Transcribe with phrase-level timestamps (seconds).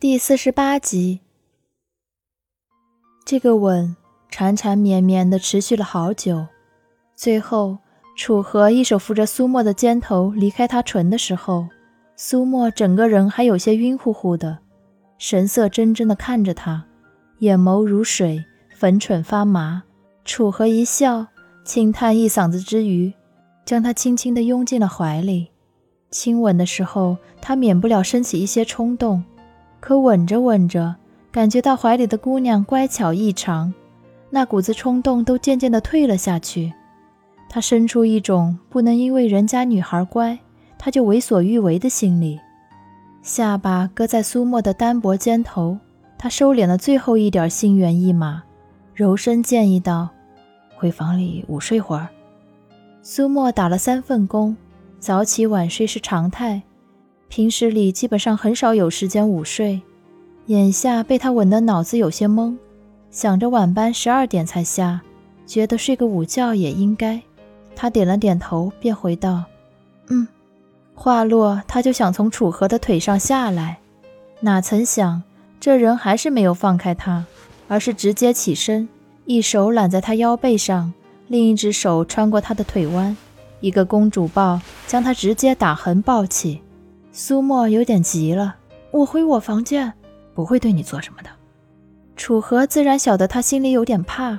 [0.00, 1.18] 第四十八集，
[3.26, 3.96] 这个吻
[4.30, 6.46] 缠缠绵绵的持续了好久，
[7.16, 7.78] 最后
[8.16, 11.66] 楚河一手扶着苏沫的肩头离开他唇的时候，
[12.14, 14.60] 苏沫整个人还有些晕乎乎的，
[15.18, 16.84] 神色怔怔的看着他，
[17.40, 18.44] 眼眸如水，
[18.76, 19.82] 粉唇发麻。
[20.24, 21.26] 楚河一笑，
[21.64, 23.12] 轻叹一嗓子之余，
[23.64, 25.48] 将他轻轻的拥进了怀里。
[26.12, 29.24] 亲吻的时候，他免不了升起一些冲动。
[29.80, 30.96] 可吻着吻着，
[31.30, 33.72] 感觉到怀里的姑娘乖巧异常，
[34.30, 36.72] 那股子冲动都渐渐地退了下去。
[37.48, 40.38] 他生出一种不能因为人家女孩乖，
[40.78, 42.38] 他就为所欲为的心理。
[43.22, 45.78] 下巴搁在苏沫的单薄肩头，
[46.18, 48.42] 他收敛了最后一点心猿意马，
[48.94, 50.08] 柔声建议道
[50.76, 52.08] ：“回房里午睡会儿。”
[53.02, 54.56] 苏沫打了三份工，
[54.98, 56.62] 早起晚睡是常态。
[57.28, 59.80] 平时里基本上很少有时间午睡，
[60.46, 62.56] 眼下被他吻得脑子有些懵，
[63.10, 65.02] 想着晚班十二点才下，
[65.46, 67.20] 觉得睡个午觉也应该。
[67.76, 69.44] 他点了点头，便回道
[70.08, 70.26] ：“嗯。”
[70.94, 73.78] 话落，他就想从楚河的腿上下来，
[74.40, 75.22] 哪曾想
[75.60, 77.24] 这人还是没有放开他，
[77.68, 78.88] 而是直接起身，
[79.26, 80.92] 一手揽在他腰背上，
[81.28, 83.16] 另一只手穿过他的腿弯，
[83.60, 86.62] 一个公主抱将他直接打横抱起。
[87.10, 88.56] 苏沫有点急了，
[88.90, 89.92] 我回我房间，
[90.34, 91.30] 不会对你做什么的。
[92.16, 94.38] 楚河自然晓得他心里有点怕，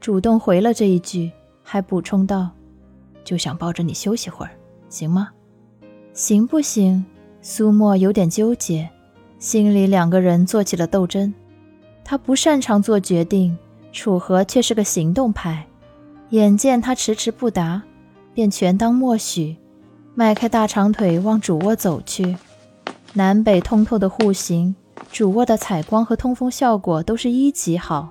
[0.00, 1.30] 主动回了这一句，
[1.62, 2.50] 还补充道
[3.24, 4.52] ：“就想抱着你休息会儿，
[4.88, 5.30] 行吗？
[6.12, 7.04] 行不行？”
[7.42, 8.88] 苏沫有点纠结，
[9.38, 11.32] 心里两个人做起了斗争。
[12.04, 13.56] 他不擅长做决定，
[13.92, 15.66] 楚河却是个行动派。
[16.30, 17.82] 眼见他迟迟不答，
[18.34, 19.56] 便全当默许。
[20.20, 22.36] 迈开大长腿往主卧走去，
[23.14, 24.76] 南北通透的户型，
[25.10, 28.10] 主卧的采光和通风效果都是一级好。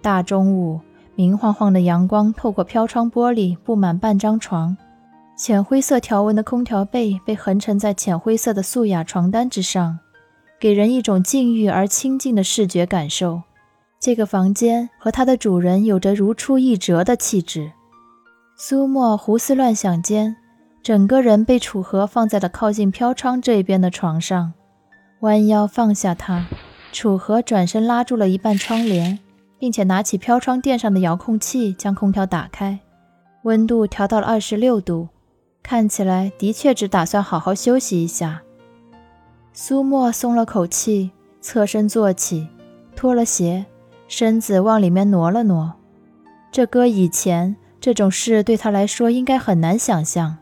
[0.00, 0.78] 大中午，
[1.16, 4.76] 明晃晃的阳光透过飘窗玻璃布满半张床，
[5.36, 9.98] 浅灰色条纹的空调被被横陈在浅灰色的素雅床单之上，
[10.60, 13.42] 给人一种静谧而清静的视觉感受。
[13.98, 17.72] 这个房间和它的主人有着如出一辙的气质。
[18.56, 20.36] 苏沫胡思乱想间。
[20.82, 24.54] 整个人被楚河放在了靠近飘窗这边的床上，
[25.20, 26.46] 弯腰放下他。
[26.92, 29.18] 楚河转身拉住了一半窗帘，
[29.58, 32.80] 并且拿起飘窗垫上的遥控器，将空调打开，
[33.42, 35.08] 温度调到了二十六度。
[35.62, 38.42] 看起来的确只打算好好休息一下。
[39.52, 41.10] 苏沫松了口气，
[41.42, 42.48] 侧身坐起，
[42.96, 43.66] 脱了鞋，
[44.08, 45.74] 身子往里面挪了挪。
[46.50, 50.38] 这搁以前，这种事对他来说应该很难想象。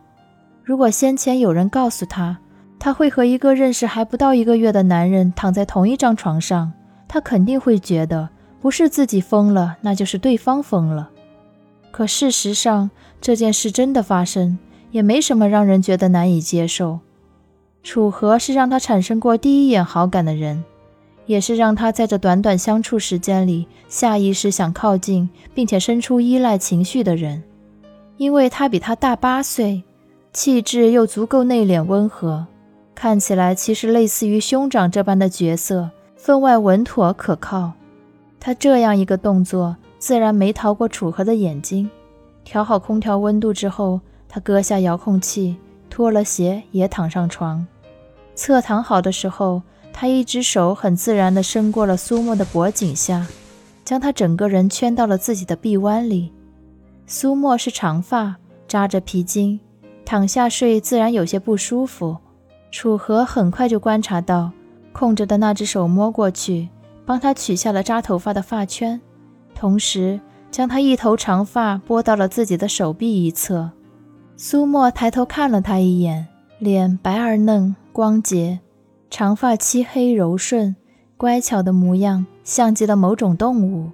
[0.69, 2.37] 如果先前有人告诉他，
[2.79, 6.71] 他会和一个认识还不到一个月的男人躺在同一张床上，
[7.09, 8.29] 他肯定会觉得
[8.61, 11.09] 不是自己疯了，那就是对方疯了。
[11.91, 14.59] 可事实上，这件事真的发生，
[14.91, 16.99] 也没什么让人觉得难以接受。
[17.83, 20.63] 楚河是让他产生过第一眼好感的人，
[21.25, 27.43] 也是让他在这短短相处时间里下意识想靠近，并且生出依赖情绪的人，
[28.19, 29.83] 因为他比他大八岁。
[30.33, 32.47] 气质又足够内敛温和，
[32.95, 37.73] 看起来其实类似于兄长这般的角色，分外稳妥可靠。
[38.39, 41.91] 他这样一个动作，自然没逃过楚河的眼睛。
[42.45, 45.57] 调好空调温度之后，他搁下遥控器，
[45.91, 47.67] 脱了鞋，也躺上床。
[48.35, 49.63] 侧躺好的时候，
[49.93, 53.27] 他一只手很自然地伸过了苏沫的脖颈下，
[53.85, 56.33] 将他整个人圈到了自己的臂弯里。
[57.07, 58.37] 苏沫是长发，
[58.69, 59.59] 扎着皮筋。
[60.09, 62.17] 躺下睡自然有些不舒服，
[62.71, 64.51] 楚河很快就观察到，
[64.91, 66.71] 空着的那只手摸过去，
[67.05, 68.99] 帮他取下了扎头发的发圈，
[69.55, 70.19] 同时
[70.51, 73.71] 将他一头长发拨到了自己的手臂一侧。
[74.35, 76.27] 苏沫抬头看了他一眼，
[76.59, 78.61] 脸白而嫩，光洁，
[79.11, 80.75] 长发漆黑柔顺，
[81.19, 83.91] 乖巧的模样像极了某种动物。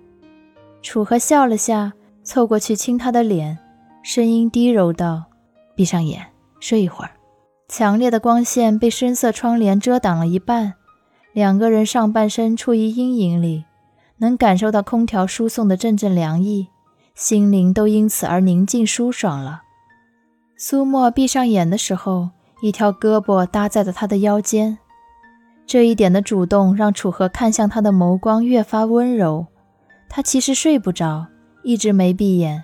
[0.81, 3.59] 楚河笑了下，凑过去亲他的脸，
[4.05, 5.25] 声音低柔道。
[5.75, 6.25] 闭上眼，
[6.61, 7.11] 睡一会儿。
[7.69, 10.75] 强烈的光线被深色窗帘遮挡了一半，
[11.33, 13.65] 两个人上半身处于阴影里，
[14.19, 16.69] 能感受到空调输送的阵阵凉意，
[17.15, 19.63] 心灵都因此而宁静舒爽了。
[20.57, 22.31] 苏沫闭上眼的时候，
[22.63, 24.79] 一条胳膊搭在了他的腰间，
[25.67, 29.47] 这一点的主动让楚河看向他的眸光越发温柔。
[30.09, 31.27] 他其实睡不着，
[31.65, 32.63] 一直没闭眼，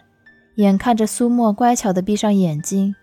[0.56, 2.95] 眼看着苏沫乖巧地闭上眼睛。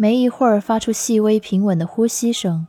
[0.00, 2.68] 没一会儿，发出细微平稳的呼吸声，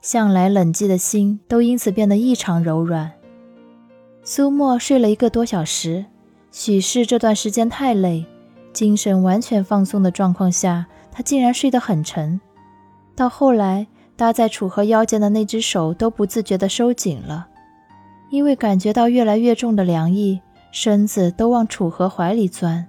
[0.00, 3.12] 向来冷寂的心都因此变得异常柔软。
[4.24, 6.06] 苏沫睡了一个多小时，
[6.50, 8.24] 许是这段时间太累，
[8.72, 12.40] 精神完全放松的状况下，他竟然睡得很沉。
[13.14, 13.86] 到后来，
[14.16, 17.48] 搭在楚河腰间的那只手都不自觉地收紧了，
[18.30, 20.40] 因为感觉到越来越重的凉意，
[20.72, 22.86] 身子都往楚河怀里钻。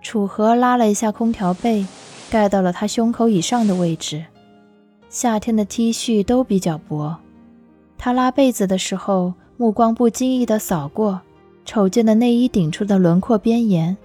[0.00, 1.84] 楚河拉了一下空调被，
[2.30, 4.24] 盖到了他胸口以上的位置。
[5.08, 7.16] 夏天的 T 恤都比较薄，
[7.96, 11.20] 他拉被子的时候，目光不经意地扫过，
[11.64, 13.96] 瞅见的内衣顶处的轮廓边沿，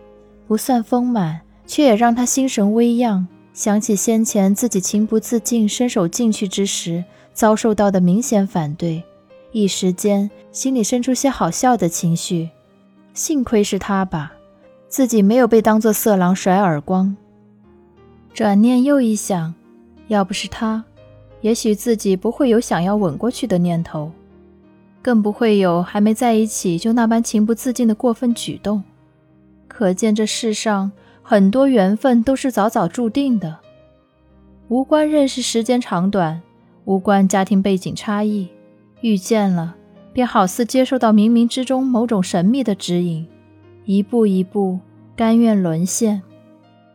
[0.47, 7.03] 不算丰满，却也让他心神微漾，想起先前自己情不自禁伸手进去之时
[7.33, 9.03] 遭受到的明显反对，
[9.51, 12.49] 一时间心里生出些好笑的情绪。
[13.13, 14.31] 幸亏是他吧，
[14.87, 17.17] 自己没有被当作色狼甩耳光。
[18.33, 19.53] 转念又一想，
[20.07, 20.83] 要不是他。
[21.41, 24.11] 也许自己不会有想要吻过去的念头，
[25.01, 28.83] 更不会有还没在一起就那般情不自禁的过分举动。
[29.67, 30.91] 可见这世上
[31.23, 33.57] 很多缘分都是早早注定的，
[34.67, 36.41] 无关认识时间长短，
[36.85, 38.47] 无关家庭背景差异，
[39.01, 39.75] 遇见了
[40.13, 43.25] 便好似接受到冥冥之中某种神秘的指引，
[43.85, 44.79] 一步一步
[45.15, 46.21] 甘愿沦陷。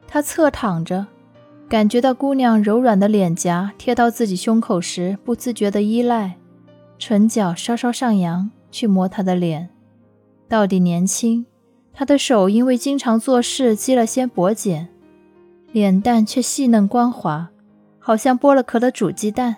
[0.07, 1.05] 他侧躺着。
[1.69, 6.37] 感觉到姑娘柔软的脸颊贴到自己胸口时，不自觉的依赖，
[6.97, 9.69] 唇角稍稍上扬去摸她的脸。
[10.49, 11.45] 到底年轻，
[11.93, 14.87] 她的手因为经常做事积了些薄茧，
[15.73, 17.51] 脸蛋却细嫩光滑，
[17.99, 19.57] 好像剥了壳的煮鸡蛋，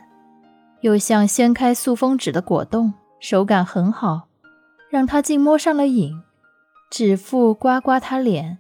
[0.81, 4.29] 又像掀开塑封纸的果冻，手感很好，
[4.89, 6.19] 让他竟摸上了瘾。
[6.91, 8.57] 指腹刮刮她脸，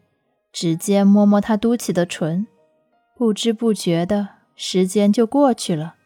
[0.53, 2.47] 指尖摸摸她嘟起的唇。
[3.19, 5.97] 不知不觉的时间就过去了，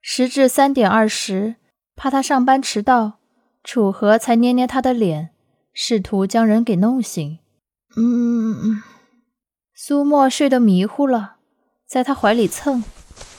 [0.00, 1.56] 时至三点二十，
[1.94, 3.18] 怕他上班迟到，
[3.62, 5.34] 楚河才捏捏他的脸，
[5.74, 7.38] 试图将人给弄醒。
[7.94, 8.82] 嗯，
[9.74, 11.36] 苏沫睡得迷糊了，
[11.86, 12.82] 在他怀里蹭，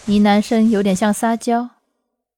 [0.06, 1.72] 呢喃声有点像撒娇。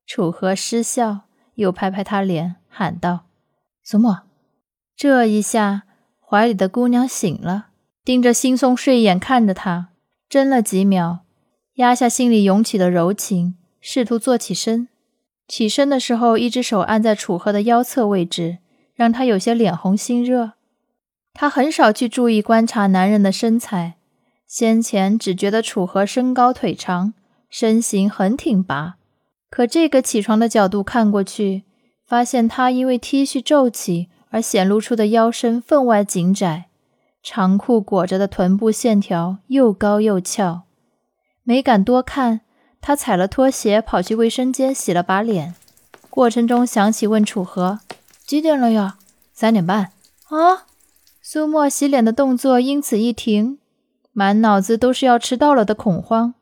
[0.08, 1.24] 楚河失笑，
[1.56, 3.26] 又拍拍他脸，喊道
[3.84, 4.22] ：“苏沫。”
[4.96, 5.84] 这一下，
[6.22, 7.68] 怀里的姑娘醒了，
[8.06, 9.90] 盯着惺忪睡眼看着他。
[10.34, 11.20] 怔了几秒，
[11.76, 14.88] 压下心里涌起的柔情，试图坐起身。
[15.48, 18.58] 起身的时候，一只手按在楚河的腰侧位置，
[18.96, 20.54] 让他有些脸红心热。
[21.36, 23.98] 他很少去注意观察男人的身材，
[24.48, 27.14] 先前只觉得楚河身高腿长，
[27.48, 28.96] 身形很挺拔。
[29.52, 31.62] 可这个起床的角度看过去，
[32.08, 36.70] 发现他因为 T 恤皱起而显露出的腰身分外紧窄。
[37.24, 40.64] 长裤裹着的臀部线条又高又翘，
[41.44, 42.42] 没敢多看。
[42.82, 45.56] 他踩了拖鞋跑去卫生间洗了把脸，
[46.10, 47.80] 过程中想起问楚河
[48.28, 48.98] ：“几点了呀
[49.34, 49.94] ？”“三点半。”
[50.28, 50.68] 啊！
[51.22, 53.58] 苏沫洗脸的动作因此一停，
[54.12, 56.34] 满脑子都是要迟到了的恐慌。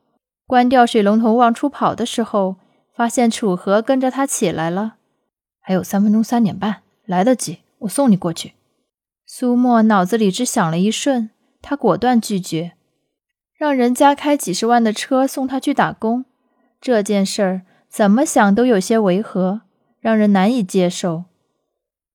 [0.48, 2.56] 关掉水龙头往出跑的时候，
[2.96, 4.96] 发现楚河跟着他起来了。
[5.60, 8.54] 还有三分钟，三点半，来得及，我送你过去。
[9.34, 11.30] 苏沫脑子里只想了一瞬，
[11.62, 12.74] 他果断拒绝，
[13.56, 16.26] 让人家开几十万的车送他去打工，
[16.82, 19.62] 这件事儿怎么想都有些违和，
[20.02, 21.24] 让人难以接受。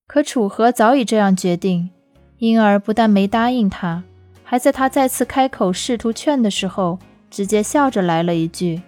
[0.07, 1.89] 可楚河早已这样决定，
[2.37, 4.05] 因而不但没答应他，
[4.45, 6.99] 还在他再次开口试图劝的时候，
[7.31, 8.83] 直接笑着来了一句：“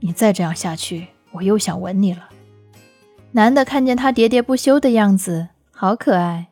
[0.00, 2.30] 你再这样下去，我又想吻你了。”
[3.32, 6.49] 男的看见他喋喋不休的样子，好可爱。